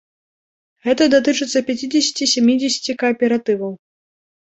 Гэта 0.85 1.03
датычыцца 1.15 1.63
пяцідзесяці-сямідзесяці 1.69 2.99
кааператываў. 3.07 3.73